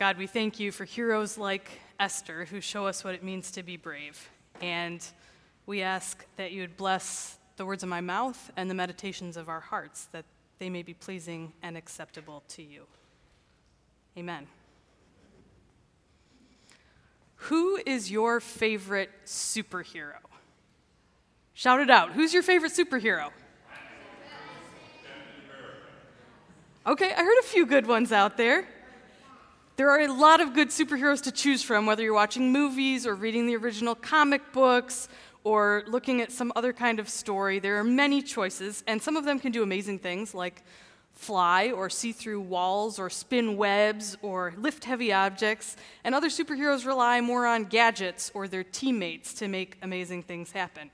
God, 0.00 0.16
we 0.16 0.26
thank 0.26 0.58
you 0.58 0.72
for 0.72 0.86
heroes 0.86 1.36
like 1.36 1.68
Esther 1.98 2.46
who 2.46 2.62
show 2.62 2.86
us 2.86 3.04
what 3.04 3.14
it 3.14 3.22
means 3.22 3.50
to 3.50 3.62
be 3.62 3.76
brave. 3.76 4.30
And 4.62 5.04
we 5.66 5.82
ask 5.82 6.24
that 6.36 6.52
you 6.52 6.62
would 6.62 6.78
bless 6.78 7.36
the 7.58 7.66
words 7.66 7.82
of 7.82 7.90
my 7.90 8.00
mouth 8.00 8.50
and 8.56 8.70
the 8.70 8.74
meditations 8.74 9.36
of 9.36 9.50
our 9.50 9.60
hearts, 9.60 10.08
that 10.12 10.24
they 10.58 10.70
may 10.70 10.82
be 10.82 10.94
pleasing 10.94 11.52
and 11.62 11.76
acceptable 11.76 12.42
to 12.48 12.62
you. 12.62 12.84
Amen. 14.16 14.46
Who 17.34 17.78
is 17.84 18.10
your 18.10 18.40
favorite 18.40 19.10
superhero? 19.26 20.16
Shout 21.52 21.80
it 21.80 21.90
out. 21.90 22.12
Who's 22.12 22.32
your 22.32 22.42
favorite 22.42 22.72
superhero? 22.72 23.28
Okay, 26.86 27.12
I 27.12 27.22
heard 27.22 27.38
a 27.40 27.46
few 27.46 27.66
good 27.66 27.86
ones 27.86 28.12
out 28.12 28.38
there. 28.38 28.66
There 29.80 29.88
are 29.88 30.00
a 30.00 30.12
lot 30.12 30.42
of 30.42 30.52
good 30.52 30.68
superheroes 30.68 31.22
to 31.22 31.32
choose 31.32 31.62
from, 31.62 31.86
whether 31.86 32.02
you're 32.02 32.12
watching 32.12 32.52
movies 32.52 33.06
or 33.06 33.14
reading 33.14 33.46
the 33.46 33.56
original 33.56 33.94
comic 33.94 34.52
books 34.52 35.08
or 35.42 35.84
looking 35.86 36.20
at 36.20 36.30
some 36.30 36.52
other 36.54 36.74
kind 36.74 37.00
of 37.00 37.08
story. 37.08 37.60
There 37.60 37.78
are 37.78 37.84
many 37.84 38.20
choices, 38.20 38.84
and 38.86 39.00
some 39.00 39.16
of 39.16 39.24
them 39.24 39.38
can 39.38 39.52
do 39.52 39.62
amazing 39.62 40.00
things 40.00 40.34
like 40.34 40.62
fly 41.14 41.70
or 41.70 41.88
see 41.88 42.12
through 42.12 42.42
walls 42.42 42.98
or 42.98 43.08
spin 43.08 43.56
webs 43.56 44.18
or 44.20 44.52
lift 44.58 44.84
heavy 44.84 45.14
objects, 45.14 45.78
and 46.04 46.14
other 46.14 46.28
superheroes 46.28 46.84
rely 46.84 47.22
more 47.22 47.46
on 47.46 47.64
gadgets 47.64 48.30
or 48.34 48.48
their 48.48 48.64
teammates 48.64 49.32
to 49.32 49.48
make 49.48 49.78
amazing 49.80 50.22
things 50.22 50.52
happen. 50.52 50.90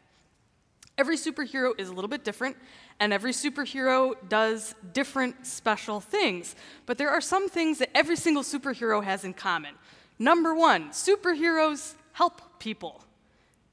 Every 0.96 1.16
superhero 1.16 1.72
is 1.76 1.88
a 1.88 1.92
little 1.92 2.06
bit 2.06 2.22
different, 2.22 2.56
and 2.98 3.12
every 3.12 3.32
superhero 3.32 4.14
does 4.28 4.74
different 4.92 5.46
special 5.46 6.00
things. 6.00 6.54
But 6.86 6.98
there 6.98 7.10
are 7.10 7.20
some 7.20 7.48
things 7.48 7.78
that 7.78 7.90
every 7.94 8.16
single 8.16 8.42
superhero 8.42 9.02
has 9.04 9.24
in 9.24 9.34
common. 9.34 9.74
Number 10.18 10.54
one, 10.54 10.90
superheroes 10.90 11.94
help 12.12 12.58
people. 12.58 13.02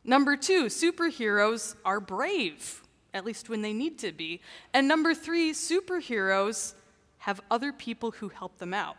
Number 0.03 0.35
two, 0.35 0.65
superheroes 0.65 1.75
are 1.85 2.01
brave, 2.01 2.81
at 3.13 3.23
least 3.23 3.47
when 3.47 3.61
they 3.61 3.71
need 3.71 3.97
to 3.99 4.11
be. 4.11 4.41
And 4.73 4.87
number 4.87 5.13
three, 5.13 5.53
superheroes 5.53 6.73
have 7.19 7.39
other 7.49 7.71
people 7.71 8.11
who 8.11 8.27
help 8.27 8.57
them 8.57 8.73
out. 8.73 8.97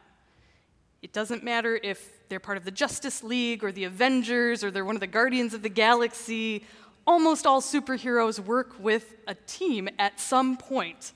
It 1.02 1.12
doesn't 1.12 1.44
matter 1.44 1.78
if 1.82 2.28
they're 2.30 2.40
part 2.40 2.56
of 2.56 2.64
the 2.64 2.70
Justice 2.70 3.22
League 3.22 3.62
or 3.62 3.70
the 3.70 3.84
Avengers 3.84 4.64
or 4.64 4.70
they're 4.70 4.86
one 4.86 4.96
of 4.96 5.00
the 5.02 5.06
Guardians 5.06 5.52
of 5.52 5.60
the 5.60 5.68
Galaxy 5.68 6.64
almost 7.06 7.46
all 7.46 7.60
superheroes 7.60 8.38
work 8.38 8.74
with 8.78 9.14
a 9.26 9.34
team 9.34 9.88
at 9.98 10.20
some 10.20 10.56
point, 10.56 11.12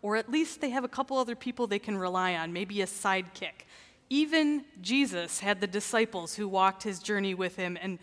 or 0.00 0.16
at 0.16 0.30
least 0.30 0.60
they 0.60 0.70
have 0.70 0.84
a 0.84 0.88
couple 0.88 1.16
other 1.18 1.36
people 1.36 1.66
they 1.66 1.78
can 1.78 1.96
rely 1.96 2.34
on, 2.34 2.52
maybe 2.52 2.80
a 2.82 2.86
sidekick. 2.86 3.66
Even 4.10 4.64
Jesus 4.80 5.40
had 5.40 5.60
the 5.60 5.66
disciples 5.66 6.34
who 6.34 6.46
walked 6.46 6.82
his 6.82 6.98
journey 6.98 7.34
with 7.34 7.56
him, 7.56 7.78
and 7.80 7.98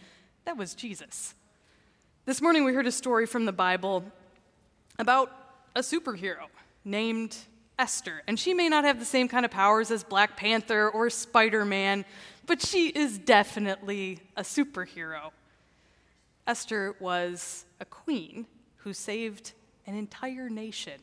that 0.45 0.57
was 0.57 0.73
Jesus. 0.73 1.35
This 2.25 2.41
morning 2.41 2.63
we 2.63 2.73
heard 2.73 2.87
a 2.87 2.91
story 2.91 3.25
from 3.25 3.45
the 3.45 3.51
Bible 3.51 4.03
about 4.97 5.31
a 5.75 5.81
superhero 5.81 6.47
named 6.83 7.37
Esther. 7.77 8.21
And 8.27 8.37
she 8.37 8.53
may 8.53 8.69
not 8.69 8.83
have 8.83 8.99
the 8.99 9.05
same 9.05 9.27
kind 9.27 9.45
of 9.45 9.51
powers 9.51 9.89
as 9.89 10.03
Black 10.03 10.35
Panther 10.35 10.89
or 10.89 11.09
Spider 11.09 11.63
Man, 11.63 12.05
but 12.45 12.61
she 12.61 12.89
is 12.89 13.17
definitely 13.17 14.19
a 14.35 14.41
superhero. 14.41 15.31
Esther 16.49 16.95
was 16.99 17.65
a 17.79 17.85
queen 17.85 18.47
who 18.77 18.91
saved 18.91 19.53
an 19.85 19.93
entire 19.93 20.49
nation, 20.49 20.99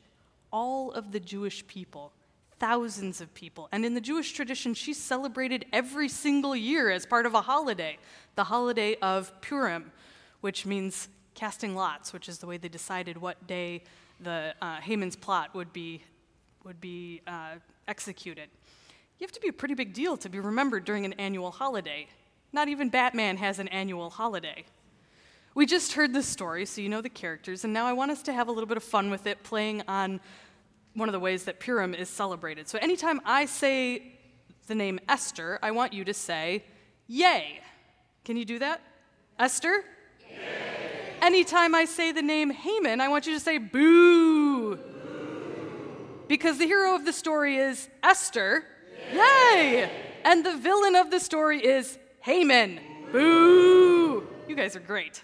all 0.53 0.91
of 0.91 1.13
the 1.13 1.21
Jewish 1.21 1.65
people, 1.69 2.11
thousands 2.59 3.21
of 3.21 3.33
people. 3.33 3.69
And 3.71 3.85
in 3.85 3.95
the 3.95 4.01
Jewish 4.01 4.33
tradition, 4.33 4.75
she's 4.75 5.01
celebrated 5.01 5.65
every 5.73 6.09
single 6.09 6.57
year 6.57 6.91
as 6.91 7.07
part 7.07 7.27
of 7.27 7.35
a 7.35 7.43
holiday, 7.43 7.97
the 8.35 8.43
holiday 8.43 8.97
of 8.97 9.41
Purim, 9.41 9.93
which 10.41 10.67
means 10.67 11.09
casting 11.37 11.77
lots, 11.77 12.13
which 12.13 12.29
is 12.29 12.39
the 12.39 12.47
way 12.49 12.57
they 12.57 12.69
decided 12.69 13.17
what 13.17 13.47
day 13.47 13.85
the 14.19 14.53
uh, 14.61 14.81
Haman's 14.81 15.15
plot 15.15 15.55
would 15.55 15.73
be, 15.73 16.03
would 16.65 16.81
be 16.81 17.23
uh, 17.29 17.55
executed. 17.87 18.49
You 19.21 19.25
have 19.25 19.33
to 19.33 19.41
be 19.41 19.49
a 19.49 19.53
pretty 19.53 19.75
big 19.75 19.95
deal 19.95 20.17
to 20.17 20.29
be 20.29 20.41
remembered 20.41 20.85
during 20.85 21.05
an 21.05 21.13
annual 21.13 21.53
holiday. 21.53 22.09
Not 22.53 22.67
even 22.67 22.89
Batman 22.89 23.37
has 23.37 23.61
an 23.61 23.69
annual 23.69 24.11
holiday. 24.11 24.65
We 25.57 25.65
just 25.65 25.95
heard 25.95 26.13
the 26.13 26.23
story, 26.23 26.67
so 26.67 26.83
you 26.83 26.91
know 26.91 27.01
the 27.01 27.09
characters, 27.09 27.65
and 27.65 27.73
now 27.73 27.87
I 27.87 27.95
want 27.95 28.11
us 28.11 28.23
to 28.25 28.33
have 28.35 28.49
a 28.49 28.53
little 28.53 28.67
bit 28.67 28.77
of 28.77 28.85
fun 28.85 29.09
with 29.09 29.27
it, 29.27 29.43
playing 29.43 29.83
on 29.89 30.21
one 30.93 31.09
of 31.09 31.15
the 31.15 31.19
ways 31.19 31.45
that 31.45 31.61
Purim 31.61 31.95
is 31.95 32.11
celebrated. 32.11 32.69
So 32.69 32.79
anytime 32.79 33.23
I 33.25 33.47
say 33.47 34.19
the 34.67 34.75
name 34.75 35.01
Esther, 35.09 35.59
I 35.63 35.71
want 35.71 35.95
you 35.95 36.05
to 36.05 36.13
say, 36.13 36.63
Yay. 37.07 37.61
Can 38.27 38.37
you 38.37 38.45
do 38.45 38.59
that? 38.59 38.83
Esther? 39.39 39.83
Yay. 40.29 40.37
Anytime 41.23 41.75
I 41.75 41.87
say 41.87 42.13
the 42.13 42.21
name 42.21 42.51
Haman, 42.51 43.01
I 43.01 43.09
want 43.09 43.27
you 43.27 43.33
to 43.33 43.41
say, 43.41 43.57
Boo. 43.57 44.77
Boo. 44.77 44.79
Because 46.29 46.59
the 46.59 46.67
hero 46.67 46.95
of 46.95 47.07
the 47.07 47.15
story 47.15 47.57
is 47.57 47.89
Esther. 48.03 48.63
Yay. 49.11 49.17
Yay. 49.17 49.91
And 50.23 50.45
the 50.45 50.55
villain 50.59 50.97
of 50.97 51.11
the 51.11 51.19
story 51.19 51.65
is 51.65 51.99
Haman. 52.21 52.79
Boo. 53.11 54.29
You 54.47 54.55
guys 54.55 54.77
are 54.77 54.81
great. 54.81 55.23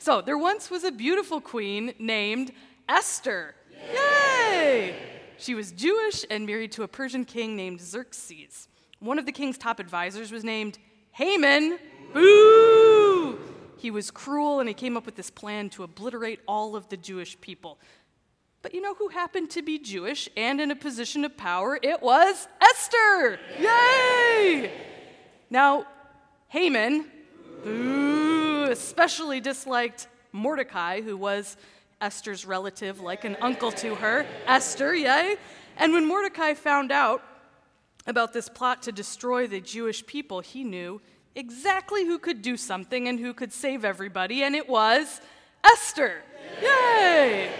So, 0.00 0.22
there 0.22 0.38
once 0.38 0.70
was 0.70 0.82
a 0.82 0.90
beautiful 0.90 1.42
queen 1.42 1.92
named 1.98 2.52
Esther. 2.88 3.54
Yay! 3.92 4.88
Yay! 4.88 4.96
She 5.36 5.54
was 5.54 5.72
Jewish 5.72 6.24
and 6.30 6.46
married 6.46 6.72
to 6.72 6.84
a 6.84 6.88
Persian 6.88 7.26
king 7.26 7.54
named 7.54 7.82
Xerxes. 7.82 8.68
One 9.00 9.18
of 9.18 9.26
the 9.26 9.32
king's 9.32 9.58
top 9.58 9.78
advisors 9.78 10.32
was 10.32 10.42
named 10.42 10.78
Haman. 11.12 11.78
Boo! 12.14 13.38
He 13.76 13.90
was 13.90 14.10
cruel 14.10 14.60
and 14.60 14.70
he 14.70 14.74
came 14.74 14.96
up 14.96 15.04
with 15.04 15.16
this 15.16 15.28
plan 15.28 15.68
to 15.70 15.82
obliterate 15.82 16.40
all 16.48 16.76
of 16.76 16.88
the 16.88 16.96
Jewish 16.96 17.38
people. 17.42 17.78
But 18.62 18.72
you 18.72 18.80
know 18.80 18.94
who 18.94 19.08
happened 19.08 19.50
to 19.50 19.60
be 19.60 19.78
Jewish 19.78 20.30
and 20.34 20.62
in 20.62 20.70
a 20.70 20.76
position 20.76 21.26
of 21.26 21.36
power? 21.36 21.78
It 21.82 22.00
was 22.00 22.48
Esther! 22.62 23.38
Yay! 23.58 24.70
Now, 25.50 25.84
Haman, 26.48 27.04
boo! 27.62 28.39
Especially 28.70 29.40
disliked 29.40 30.08
Mordecai, 30.32 31.00
who 31.00 31.16
was 31.16 31.56
Esther's 32.00 32.46
relative, 32.46 33.00
like 33.00 33.24
an 33.24 33.36
uncle 33.40 33.72
to 33.72 33.94
her. 33.96 34.24
Esther, 34.46 34.94
yay? 34.94 35.36
And 35.76 35.92
when 35.92 36.06
Mordecai 36.06 36.54
found 36.54 36.90
out 36.92 37.22
about 38.06 38.32
this 38.32 38.48
plot 38.48 38.82
to 38.82 38.92
destroy 38.92 39.46
the 39.46 39.60
Jewish 39.60 40.06
people, 40.06 40.40
he 40.40 40.64
knew 40.64 41.00
exactly 41.34 42.06
who 42.06 42.18
could 42.18 42.42
do 42.42 42.56
something 42.56 43.08
and 43.08 43.20
who 43.20 43.34
could 43.34 43.52
save 43.52 43.84
everybody, 43.84 44.42
and 44.42 44.54
it 44.54 44.68
was 44.68 45.20
Esther. 45.64 46.22
Yay! 46.62 46.68
Yay! 46.68 47.52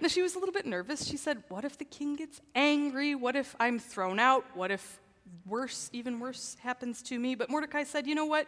Now, 0.00 0.08
she 0.08 0.22
was 0.22 0.34
a 0.34 0.38
little 0.38 0.52
bit 0.52 0.64
nervous. 0.64 1.06
She 1.06 1.16
said, 1.16 1.42
What 1.48 1.64
if 1.64 1.76
the 1.76 1.84
king 1.84 2.16
gets 2.16 2.40
angry? 2.54 3.14
What 3.14 3.36
if 3.36 3.54
I'm 3.60 3.78
thrown 3.78 4.18
out? 4.18 4.44
What 4.54 4.70
if 4.70 5.00
worse, 5.46 5.90
even 5.92 6.20
worse, 6.20 6.56
happens 6.60 7.02
to 7.02 7.18
me? 7.18 7.34
But 7.34 7.50
Mordecai 7.50 7.84
said, 7.84 8.06
You 8.06 8.14
know 8.14 8.24
what? 8.24 8.46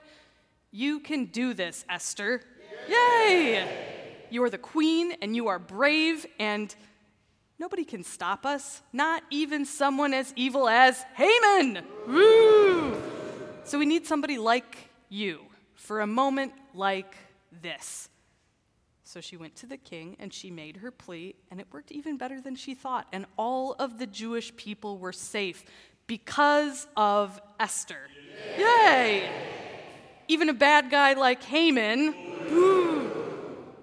You 0.74 1.00
can 1.00 1.26
do 1.26 1.52
this, 1.52 1.84
Esther. 1.86 2.40
Yay! 2.88 3.68
You 4.30 4.42
are 4.42 4.48
the 4.48 4.56
queen 4.56 5.12
and 5.20 5.36
you 5.36 5.48
are 5.48 5.58
brave, 5.58 6.24
and 6.38 6.74
nobody 7.58 7.84
can 7.84 8.02
stop 8.02 8.46
us, 8.46 8.80
not 8.90 9.22
even 9.28 9.66
someone 9.66 10.14
as 10.14 10.32
evil 10.34 10.70
as 10.70 11.04
Haman. 11.14 11.84
Woo! 12.08 12.96
So 13.64 13.78
we 13.78 13.84
need 13.84 14.06
somebody 14.06 14.38
like 14.38 14.88
you 15.10 15.42
for 15.74 16.00
a 16.00 16.06
moment 16.06 16.54
like 16.72 17.14
this. 17.60 18.08
So 19.04 19.20
she 19.20 19.36
went 19.36 19.54
to 19.56 19.66
the 19.66 19.76
king 19.76 20.16
and 20.18 20.32
she 20.32 20.50
made 20.50 20.78
her 20.78 20.90
plea, 20.90 21.34
and 21.50 21.60
it 21.60 21.66
worked 21.70 21.92
even 21.92 22.16
better 22.16 22.40
than 22.40 22.56
she 22.56 22.74
thought. 22.74 23.06
And 23.12 23.26
all 23.36 23.74
of 23.78 23.98
the 23.98 24.06
Jewish 24.06 24.56
people 24.56 24.96
were 24.96 25.12
safe 25.12 25.66
because 26.06 26.86
of 26.96 27.38
Esther. 27.60 28.08
Yay! 28.56 29.28
Even 30.28 30.48
a 30.48 30.54
bad 30.54 30.90
guy 30.90 31.14
like 31.14 31.42
Haman 31.44 32.14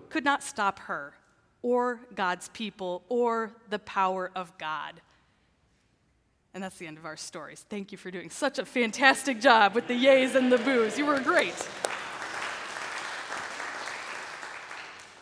could 0.10 0.24
not 0.24 0.44
stop 0.44 0.80
her 0.80 1.14
or 1.62 2.00
God's 2.16 2.50
people 2.50 3.04
or 3.10 3.52
the 3.70 3.80
power 3.80 4.32
of 4.36 4.58
God. 4.58 5.02
And 6.54 6.64
that's 6.64 6.78
the 6.78 6.88
end 6.88 6.98
of 6.98 7.06
our 7.06 7.18
stories. 7.18 7.66
Thank 7.70 7.92
you 7.92 7.98
for 7.98 8.10
doing 8.10 8.30
such 8.30 8.58
a 8.58 8.66
fantastic 8.66 9.40
job 9.40 9.76
with 9.76 9.88
the 9.88 9.94
yays 9.94 10.36
and 10.36 10.52
the 10.52 10.58
boos. 10.58 10.98
You 10.98 11.06
were 11.06 11.20
great. 11.20 11.54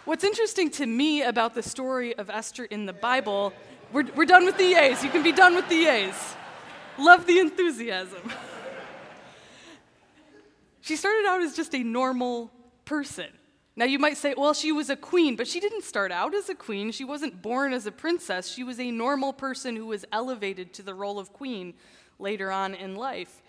What's 0.06 0.24
interesting 0.24 0.70
to 0.72 0.86
me 0.86 1.24
about 1.24 1.54
the 1.54 1.64
story 1.64 2.16
of 2.16 2.30
Esther 2.30 2.64
in 2.64 2.86
the 2.86 2.94
Bible, 2.94 3.52
we're, 3.92 4.06
we're 4.16 4.26
done 4.26 4.46
with 4.46 4.58
the 4.58 4.74
yays. 4.74 5.04
You 5.04 5.10
can 5.10 5.22
be 5.22 5.34
done 5.34 5.54
with 5.54 5.68
the 5.68 5.86
yays. 5.86 6.36
Love 6.98 7.26
the 7.28 7.40
enthusiasm. 7.40 8.32
She 10.88 10.96
started 10.96 11.26
out 11.28 11.42
as 11.42 11.54
just 11.54 11.76
a 11.76 11.84
normal 11.84 12.50
person. 12.86 13.28
Now, 13.76 13.84
you 13.84 14.00
might 14.00 14.16
say, 14.16 14.34
well, 14.38 14.54
she 14.54 14.72
was 14.72 14.90
a 14.90 14.96
queen, 14.96 15.36
but 15.36 15.46
she 15.46 15.60
didn't 15.60 15.84
start 15.84 16.14
out 16.14 16.34
as 16.34 16.48
a 16.48 16.56
queen. 16.56 16.94
She 16.94 17.04
wasn't 17.04 17.42
born 17.42 17.74
as 17.74 17.86
a 17.86 17.92
princess. 17.92 18.48
She 18.48 18.64
was 18.64 18.80
a 18.80 18.90
normal 18.90 19.34
person 19.34 19.76
who 19.76 19.88
was 19.88 20.06
elevated 20.14 20.74
to 20.76 20.84
the 20.84 20.94
role 20.94 21.20
of 21.20 21.34
queen 21.34 21.74
later 22.20 22.50
on 22.50 22.74
in 22.74 22.96
life. 22.96 23.42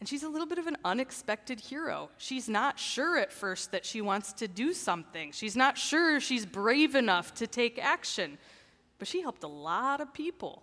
And 0.00 0.08
she's 0.08 0.22
a 0.22 0.28
little 0.30 0.46
bit 0.46 0.56
of 0.56 0.66
an 0.66 0.78
unexpected 0.82 1.60
hero. 1.60 2.08
She's 2.16 2.48
not 2.48 2.78
sure 2.78 3.18
at 3.18 3.30
first 3.30 3.72
that 3.72 3.84
she 3.84 4.00
wants 4.00 4.32
to 4.32 4.48
do 4.48 4.72
something. 4.72 5.30
She's 5.30 5.56
not 5.56 5.76
sure 5.76 6.20
she's 6.20 6.46
brave 6.46 6.94
enough 6.94 7.34
to 7.34 7.46
take 7.46 7.78
action. 7.78 8.38
But 8.98 9.08
she 9.08 9.20
helped 9.20 9.44
a 9.44 9.48
lot 9.48 10.00
of 10.00 10.14
people 10.14 10.62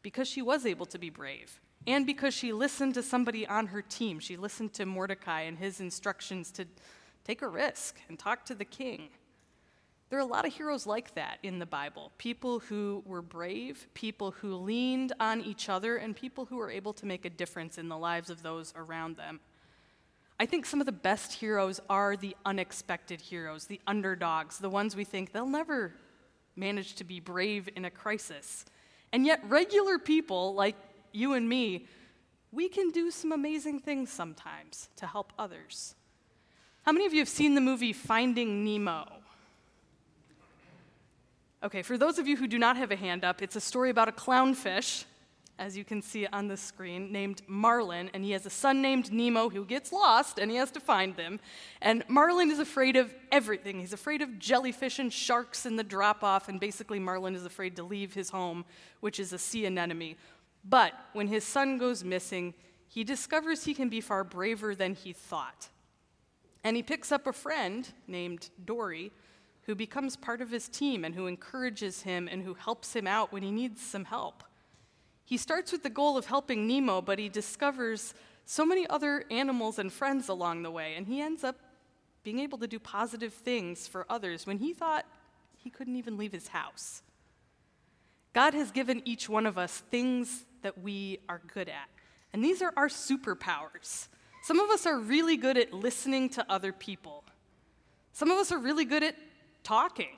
because 0.00 0.26
she 0.26 0.40
was 0.40 0.64
able 0.64 0.86
to 0.86 0.98
be 0.98 1.10
brave 1.10 1.60
and 1.86 2.06
because 2.06 2.34
she 2.34 2.52
listened 2.52 2.94
to 2.94 3.02
somebody 3.02 3.46
on 3.46 3.68
her 3.68 3.82
team. 3.82 4.18
She 4.18 4.36
listened 4.36 4.72
to 4.74 4.86
Mordecai 4.86 5.42
and 5.42 5.58
his 5.58 5.80
instructions 5.80 6.50
to 6.52 6.66
take 7.24 7.42
a 7.42 7.48
risk 7.48 7.98
and 8.08 8.18
talk 8.18 8.44
to 8.46 8.54
the 8.54 8.64
king. 8.64 9.08
There 10.08 10.18
are 10.18 10.22
a 10.22 10.26
lot 10.26 10.46
of 10.46 10.54
heroes 10.54 10.86
like 10.86 11.14
that 11.14 11.38
in 11.42 11.58
the 11.58 11.66
Bible 11.66 12.12
people 12.16 12.60
who 12.60 13.02
were 13.04 13.22
brave, 13.22 13.88
people 13.94 14.30
who 14.30 14.54
leaned 14.54 15.12
on 15.18 15.40
each 15.40 15.68
other, 15.68 15.96
and 15.96 16.14
people 16.14 16.44
who 16.44 16.56
were 16.56 16.70
able 16.70 16.92
to 16.94 17.06
make 17.06 17.24
a 17.24 17.30
difference 17.30 17.76
in 17.76 17.88
the 17.88 17.98
lives 17.98 18.30
of 18.30 18.42
those 18.42 18.72
around 18.76 19.16
them. 19.16 19.40
I 20.38 20.46
think 20.46 20.66
some 20.66 20.80
of 20.80 20.86
the 20.86 20.92
best 20.92 21.32
heroes 21.32 21.80
are 21.88 22.16
the 22.16 22.36
unexpected 22.44 23.20
heroes, 23.20 23.64
the 23.64 23.80
underdogs, 23.86 24.58
the 24.58 24.68
ones 24.68 24.94
we 24.94 25.04
think 25.04 25.32
they'll 25.32 25.46
never 25.46 25.94
manage 26.54 26.94
to 26.96 27.04
be 27.04 27.20
brave 27.20 27.68
in 27.74 27.84
a 27.84 27.90
crisis. 27.90 28.64
And 29.12 29.26
yet, 29.26 29.40
regular 29.48 29.98
people 29.98 30.54
like 30.54 30.76
you 31.16 31.32
and 31.32 31.48
me, 31.48 31.86
we 32.52 32.68
can 32.68 32.90
do 32.90 33.10
some 33.10 33.32
amazing 33.32 33.80
things 33.80 34.10
sometimes 34.10 34.88
to 34.96 35.06
help 35.06 35.32
others. 35.38 35.94
How 36.84 36.92
many 36.92 37.06
of 37.06 37.12
you 37.12 37.18
have 37.20 37.28
seen 37.28 37.54
the 37.54 37.60
movie 37.60 37.92
Finding 37.92 38.64
Nemo? 38.64 39.06
Okay, 41.62 41.82
for 41.82 41.98
those 41.98 42.18
of 42.18 42.28
you 42.28 42.36
who 42.36 42.46
do 42.46 42.58
not 42.58 42.76
have 42.76 42.92
a 42.92 42.96
hand 42.96 43.24
up, 43.24 43.42
it's 43.42 43.56
a 43.56 43.60
story 43.60 43.90
about 43.90 44.08
a 44.08 44.12
clownfish, 44.12 45.04
as 45.58 45.76
you 45.76 45.84
can 45.84 46.02
see 46.02 46.26
on 46.26 46.48
the 46.48 46.56
screen, 46.56 47.10
named 47.10 47.40
Marlin, 47.46 48.10
and 48.12 48.22
he 48.22 48.32
has 48.32 48.44
a 48.44 48.50
son 48.50 48.82
named 48.82 49.10
Nemo 49.10 49.48
who 49.48 49.64
gets 49.64 49.90
lost 49.90 50.38
and 50.38 50.50
he 50.50 50.58
has 50.58 50.70
to 50.72 50.80
find 50.80 51.16
them. 51.16 51.40
And 51.80 52.04
Marlin 52.08 52.50
is 52.50 52.58
afraid 52.58 52.94
of 52.94 53.12
everything. 53.32 53.80
He's 53.80 53.94
afraid 53.94 54.20
of 54.20 54.38
jellyfish 54.38 54.98
and 54.98 55.12
sharks 55.12 55.64
and 55.64 55.78
the 55.78 55.82
drop 55.82 56.22
off, 56.22 56.48
and 56.48 56.60
basically, 56.60 56.98
Marlin 56.98 57.34
is 57.34 57.46
afraid 57.46 57.74
to 57.76 57.82
leave 57.82 58.14
his 58.14 58.30
home, 58.30 58.64
which 59.00 59.18
is 59.18 59.32
a 59.32 59.38
sea 59.38 59.64
anemone. 59.64 60.16
But 60.68 60.92
when 61.12 61.28
his 61.28 61.44
son 61.44 61.78
goes 61.78 62.02
missing, 62.02 62.54
he 62.88 63.04
discovers 63.04 63.64
he 63.64 63.74
can 63.74 63.88
be 63.88 64.00
far 64.00 64.24
braver 64.24 64.74
than 64.74 64.94
he 64.94 65.12
thought. 65.12 65.68
And 66.64 66.76
he 66.76 66.82
picks 66.82 67.12
up 67.12 67.26
a 67.26 67.32
friend 67.32 67.88
named 68.08 68.50
Dory 68.64 69.12
who 69.62 69.74
becomes 69.74 70.16
part 70.16 70.40
of 70.40 70.50
his 70.50 70.68
team 70.68 71.04
and 71.04 71.14
who 71.14 71.26
encourages 71.26 72.02
him 72.02 72.28
and 72.30 72.42
who 72.42 72.54
helps 72.54 72.94
him 72.94 73.06
out 73.06 73.32
when 73.32 73.42
he 73.42 73.50
needs 73.50 73.80
some 73.80 74.04
help. 74.04 74.44
He 75.24 75.36
starts 75.36 75.72
with 75.72 75.82
the 75.82 75.90
goal 75.90 76.16
of 76.16 76.26
helping 76.26 76.68
Nemo, 76.68 77.00
but 77.00 77.18
he 77.18 77.28
discovers 77.28 78.14
so 78.44 78.64
many 78.64 78.86
other 78.88 79.24
animals 79.28 79.80
and 79.80 79.92
friends 79.92 80.28
along 80.28 80.62
the 80.62 80.70
way, 80.70 80.94
and 80.94 81.06
he 81.06 81.20
ends 81.20 81.42
up 81.42 81.56
being 82.22 82.38
able 82.38 82.58
to 82.58 82.68
do 82.68 82.78
positive 82.78 83.34
things 83.34 83.88
for 83.88 84.06
others 84.08 84.46
when 84.46 84.58
he 84.58 84.72
thought 84.72 85.04
he 85.56 85.68
couldn't 85.68 85.96
even 85.96 86.16
leave 86.16 86.32
his 86.32 86.48
house. 86.48 87.02
God 88.32 88.54
has 88.54 88.70
given 88.70 89.02
each 89.04 89.28
one 89.28 89.46
of 89.46 89.58
us 89.58 89.82
things 89.90 90.44
that 90.66 90.82
we 90.82 91.20
are 91.28 91.40
good 91.54 91.68
at, 91.68 91.88
and 92.32 92.42
these 92.42 92.60
are 92.60 92.72
our 92.76 92.88
superpowers. 92.88 94.08
Some 94.42 94.58
of 94.58 94.68
us 94.68 94.84
are 94.84 94.98
really 94.98 95.36
good 95.36 95.56
at 95.56 95.72
listening 95.72 96.28
to 96.30 96.44
other 96.50 96.72
people. 96.72 97.22
Some 98.12 98.32
of 98.32 98.38
us 98.38 98.50
are 98.50 98.58
really 98.58 98.84
good 98.84 99.04
at 99.04 99.14
talking. 99.62 100.16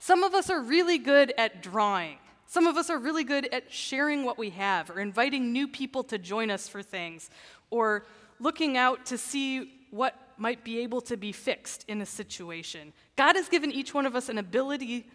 Some 0.00 0.24
of 0.24 0.34
us 0.34 0.50
are 0.50 0.60
really 0.60 0.98
good 0.98 1.32
at 1.38 1.62
drawing. 1.62 2.18
Some 2.48 2.66
of 2.66 2.76
us 2.76 2.90
are 2.90 2.98
really 2.98 3.22
good 3.22 3.46
at 3.52 3.72
sharing 3.72 4.24
what 4.24 4.36
we 4.36 4.50
have 4.50 4.90
or 4.90 4.98
inviting 4.98 5.52
new 5.52 5.68
people 5.68 6.02
to 6.04 6.18
join 6.18 6.50
us 6.50 6.66
for 6.66 6.82
things 6.82 7.30
or 7.70 8.04
looking 8.40 8.76
out 8.76 9.06
to 9.06 9.16
see 9.16 9.74
what 9.92 10.16
might 10.38 10.64
be 10.64 10.80
able 10.80 11.00
to 11.02 11.16
be 11.16 11.30
fixed 11.30 11.84
in 11.86 12.00
a 12.00 12.06
situation. 12.06 12.92
God 13.14 13.36
has 13.36 13.48
given 13.48 13.70
each 13.70 13.94
one 13.94 14.06
of 14.06 14.16
us 14.16 14.28
an 14.28 14.38
ability 14.38 15.06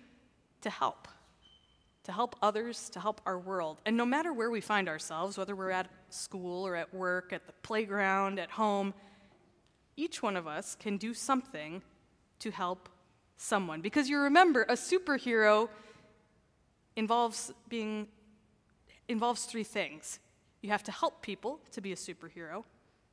to 0.61 0.69
help, 0.69 1.09
to 2.03 2.11
help 2.11 2.35
others, 2.41 2.89
to 2.89 2.99
help 2.99 3.21
our 3.25 3.39
world. 3.39 3.81
And 3.85 3.95
no 3.95 4.05
matter 4.05 4.33
where 4.33 4.51
we 4.51 4.61
find 4.61 4.89
ourselves, 4.89 5.37
whether 5.37 5.55
we're 5.55 5.71
at 5.71 5.89
school 6.09 6.67
or 6.67 6.75
at 6.75 6.93
work, 6.93 7.31
at 7.31 7.47
the 7.47 7.53
playground, 7.63 8.39
at 8.39 8.51
home, 8.51 8.93
each 9.95 10.21
one 10.21 10.35
of 10.35 10.47
us 10.47 10.75
can 10.75 10.97
do 10.97 11.13
something 11.13 11.81
to 12.39 12.51
help 12.51 12.89
someone. 13.37 13.81
Because 13.81 14.09
you 14.09 14.19
remember, 14.19 14.63
a 14.63 14.73
superhero 14.73 15.69
involves 16.95 17.51
being 17.69 18.07
involves 19.07 19.45
three 19.45 19.63
things. 19.63 20.19
You 20.61 20.69
have 20.69 20.83
to 20.83 20.91
help 20.91 21.21
people 21.21 21.59
to 21.71 21.81
be 21.81 21.91
a 21.91 21.95
superhero. 21.95 22.63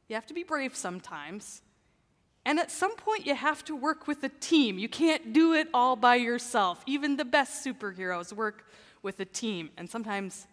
You 0.09 0.15
have 0.15 0.27
to 0.27 0.35
be 0.35 0.45
brave 0.45 0.77
sometimes. 0.77 1.63
And 2.45 2.59
at 2.59 2.71
some 2.71 2.97
point, 2.97 3.27
you 3.27 3.35
have 3.35 3.65
to 3.67 3.77
work 3.77 4.07
with 4.07 4.25
a 4.25 4.29
team. 4.29 4.79
You 4.79 4.89
can't 4.89 5.33
do 5.33 5.53
it 5.53 5.69
all 5.75 5.95
by 5.95 6.17
yourself. 6.17 6.83
Even 6.87 7.17
the 7.17 7.25
best 7.25 7.65
superheroes 7.65 8.33
work 8.33 8.65
with 9.03 9.21
a 9.21 9.25
team, 9.25 9.71
and 9.77 9.89
sometimes 9.89 10.47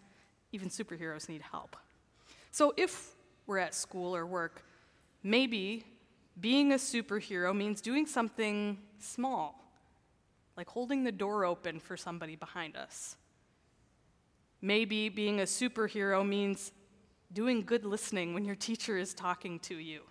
even 0.52 0.69
superheroes 0.69 1.30
need 1.30 1.41
help. 1.41 1.76
So 2.52 2.73
if 2.78 3.15
we're 3.45 3.58
at 3.58 3.73
school 3.76 4.15
or 4.15 4.26
work, 4.26 4.63
maybe 5.23 5.84
being 6.39 6.71
a 6.71 6.76
superhero 6.76 7.56
means 7.56 7.82
doing 7.82 8.06
something 8.06 8.78
small, 9.00 9.63
like 10.56 10.67
holding 10.67 11.04
the 11.04 11.12
door 11.12 11.45
open 11.45 11.80
for 11.80 11.97
somebody 11.97 12.36
behind 12.36 12.76
us. 12.76 13.15
Maybe 14.62 15.10
being 15.10 15.39
a 15.39 15.43
superhero 15.43 16.28
means 16.28 16.71
doing 17.32 17.62
good 17.62 17.86
listening 17.86 18.34
when 18.34 18.45
your 18.45 18.56
teacher 18.56 18.97
is 18.97 19.13
talking 19.13 19.60
to 19.60 19.76
you. 19.76 20.02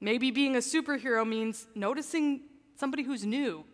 Maybe 0.00 0.30
being 0.30 0.56
a 0.56 0.60
superhero 0.60 1.26
means 1.28 1.66
noticing 1.74 2.40
somebody 2.76 3.02
who's 3.02 3.26
new 3.26 3.64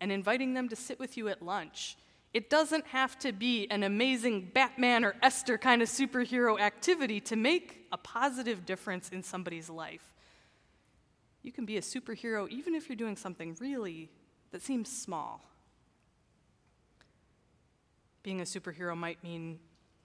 and 0.00 0.12
inviting 0.12 0.54
them 0.54 0.68
to 0.68 0.76
sit 0.76 0.98
with 0.98 1.16
you 1.16 1.28
at 1.28 1.42
lunch. 1.42 1.96
It 2.34 2.50
doesn't 2.50 2.86
have 2.88 3.18
to 3.20 3.32
be 3.32 3.66
an 3.70 3.84
amazing 3.84 4.50
Batman 4.52 5.04
or 5.04 5.14
Esther 5.22 5.56
kind 5.56 5.80
of 5.80 5.88
superhero 5.88 6.60
activity 6.60 7.20
to 7.20 7.36
make 7.36 7.86
a 7.92 7.96
positive 7.96 8.66
difference 8.66 9.08
in 9.08 9.22
somebody's 9.22 9.70
life. 9.70 10.12
You 11.42 11.52
can 11.52 11.64
be 11.64 11.76
a 11.76 11.80
superhero 11.80 12.48
even 12.48 12.74
if 12.74 12.88
you're 12.88 12.96
doing 12.96 13.16
something 13.16 13.56
really 13.60 14.10
that 14.50 14.62
seems 14.62 14.90
small. 14.90 15.42
Being 18.22 18.40
a 18.40 18.44
superhero 18.44 18.96
might 18.96 19.22
mean 19.22 19.60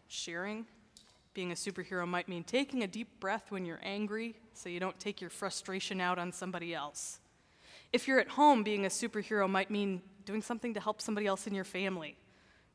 sharing. 0.08 0.66
Being 1.40 1.54
a 1.54 1.56
superhero 1.56 2.06
might 2.06 2.28
mean 2.28 2.44
taking 2.44 2.84
a 2.84 2.88
deep 2.88 3.22
breath 3.22 3.46
when 3.48 3.64
you're 3.64 3.80
angry 3.82 4.36
so 4.54 4.68
you 4.68 4.82
don't 4.82 5.00
take 5.00 5.22
your 5.22 5.30
frustration 5.30 6.02
out 6.02 6.20
on 6.20 6.34
somebody 6.34 6.76
else. 6.76 7.22
If 7.94 8.10
you're 8.10 8.20
at 8.20 8.28
home, 8.28 8.62
being 8.62 8.86
a 8.86 8.90
superhero 8.90 9.50
might 9.50 9.72
mean 9.72 10.02
doing 10.26 10.42
something 10.42 10.74
to 10.74 10.82
help 10.82 11.00
somebody 11.02 11.28
else 11.28 11.48
in 11.48 11.56
your 11.56 11.64
family, 11.64 12.18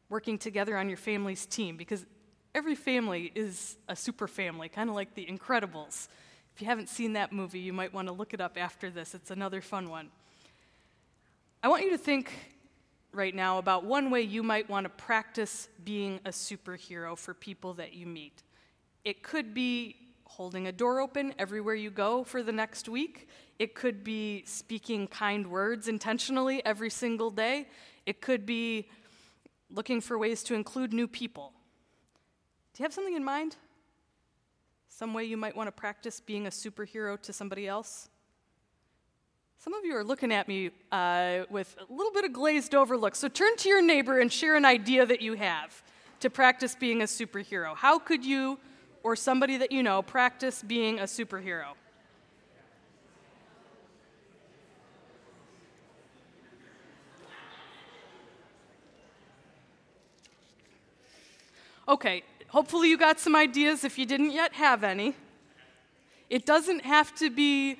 working 0.08 0.38
together 0.38 0.78
on 0.78 0.88
your 0.88 0.96
family's 0.96 1.44
team, 1.44 1.76
because 1.76 2.06
every 2.54 2.74
family 2.74 3.30
is 3.34 3.76
a 3.86 3.94
super 3.94 4.26
family, 4.26 4.70
kind 4.70 4.88
of 4.88 4.96
like 4.96 5.14
The 5.14 5.26
Incredibles. 5.26 6.08
If 6.54 6.62
you 6.62 6.66
haven't 6.66 6.88
seen 6.88 7.12
that 7.12 7.34
movie, 7.34 7.60
you 7.60 7.74
might 7.74 7.92
want 7.92 8.08
to 8.08 8.14
look 8.14 8.32
it 8.32 8.40
up 8.40 8.56
after 8.56 8.88
this. 8.88 9.14
It's 9.14 9.30
another 9.30 9.60
fun 9.60 9.90
one. 9.90 10.08
I 11.62 11.68
want 11.68 11.84
you 11.84 11.90
to 11.90 11.98
think 11.98 12.32
right 13.12 13.34
now 13.34 13.58
about 13.58 13.84
one 13.84 14.10
way 14.10 14.22
you 14.22 14.42
might 14.42 14.70
want 14.70 14.84
to 14.86 14.88
practice 14.88 15.68
being 15.84 16.18
a 16.24 16.30
superhero 16.30 17.18
for 17.18 17.34
people 17.34 17.74
that 17.74 17.92
you 17.92 18.06
meet. 18.06 18.42
It 19.04 19.22
could 19.22 19.52
be 19.52 19.96
holding 20.24 20.66
a 20.66 20.72
door 20.72 21.00
open 21.00 21.34
everywhere 21.38 21.74
you 21.74 21.90
go 21.90 22.24
for 22.24 22.42
the 22.42 22.52
next 22.52 22.88
week. 22.88 23.28
It 23.58 23.74
could 23.74 24.02
be 24.02 24.42
speaking 24.46 25.06
kind 25.06 25.46
words 25.46 25.86
intentionally 25.88 26.64
every 26.64 26.90
single 26.90 27.30
day. 27.30 27.68
It 28.06 28.20
could 28.20 28.46
be 28.46 28.88
looking 29.70 30.00
for 30.00 30.18
ways 30.18 30.42
to 30.44 30.54
include 30.54 30.92
new 30.92 31.06
people. 31.06 31.52
Do 32.72 32.82
you 32.82 32.84
have 32.84 32.92
something 32.92 33.14
in 33.14 33.24
mind? 33.24 33.56
Some 34.88 35.12
way 35.12 35.24
you 35.24 35.36
might 35.36 35.56
want 35.56 35.68
to 35.68 35.72
practice 35.72 36.18
being 36.20 36.46
a 36.46 36.50
superhero 36.50 37.20
to 37.22 37.32
somebody 37.32 37.68
else? 37.68 38.08
Some 39.58 39.74
of 39.74 39.84
you 39.84 39.96
are 39.96 40.04
looking 40.04 40.32
at 40.32 40.48
me 40.48 40.70
uh, 40.92 41.40
with 41.50 41.76
a 41.78 41.92
little 41.92 42.12
bit 42.12 42.24
of 42.24 42.32
glazed 42.32 42.74
over 42.74 42.96
look. 42.96 43.14
So 43.14 43.28
turn 43.28 43.56
to 43.58 43.68
your 43.68 43.82
neighbor 43.82 44.18
and 44.18 44.32
share 44.32 44.56
an 44.56 44.64
idea 44.64 45.06
that 45.06 45.22
you 45.22 45.34
have 45.34 45.82
to 46.20 46.30
practice 46.30 46.74
being 46.74 47.02
a 47.02 47.06
superhero. 47.06 47.76
How 47.76 47.98
could 47.98 48.24
you 48.24 48.58
or 49.04 49.14
somebody 49.14 49.56
that 49.58 49.70
you 49.70 49.82
know 49.82 50.02
practice 50.02 50.62
being 50.62 50.98
a 50.98 51.04
superhero? 51.04 51.74
Okay, 61.86 62.22
hopefully 62.48 62.88
you 62.88 62.96
got 62.96 63.20
some 63.20 63.36
ideas 63.36 63.84
if 63.84 63.98
you 63.98 64.06
didn't 64.06 64.30
yet 64.30 64.54
have 64.54 64.82
any. 64.82 65.14
It 66.30 66.46
doesn't 66.46 66.80
have 66.80 67.14
to 67.16 67.28
be 67.30 67.78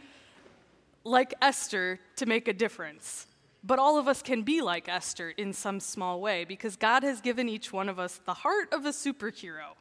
like 1.04 1.32
Esther 1.40 1.98
to 2.16 2.26
make 2.26 2.46
a 2.46 2.52
difference. 2.52 3.26
But 3.62 3.78
all 3.78 3.98
of 3.98 4.06
us 4.06 4.20
can 4.20 4.42
be 4.42 4.60
like 4.60 4.90
Esther 4.90 5.30
in 5.30 5.54
some 5.54 5.80
small 5.80 6.20
way 6.20 6.44
because 6.44 6.76
God 6.76 7.02
has 7.02 7.22
given 7.22 7.48
each 7.48 7.72
one 7.72 7.88
of 7.88 7.98
us 7.98 8.20
the 8.26 8.34
heart 8.34 8.70
of 8.72 8.84
a 8.84 8.90
superhero. 8.90 9.72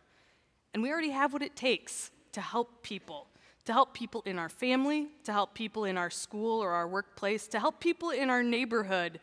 And 0.73 0.81
we 0.81 0.91
already 0.91 1.11
have 1.11 1.33
what 1.33 1.41
it 1.41 1.55
takes 1.55 2.11
to 2.31 2.41
help 2.41 2.81
people, 2.83 3.27
to 3.65 3.73
help 3.73 3.93
people 3.93 4.23
in 4.25 4.39
our 4.39 4.49
family, 4.49 5.07
to 5.23 5.31
help 5.31 5.53
people 5.53 5.85
in 5.85 5.97
our 5.97 6.09
school 6.09 6.61
or 6.61 6.71
our 6.71 6.87
workplace, 6.87 7.47
to 7.49 7.59
help 7.59 7.79
people 7.79 8.09
in 8.09 8.29
our 8.29 8.43
neighborhood 8.43 9.19